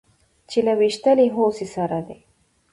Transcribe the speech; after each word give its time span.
چې 0.49 0.59
له 0.65 0.73
ويشتلې 0.79 1.27
هوسۍ 1.35 1.67
سره 1.75 1.97
د 2.07 2.09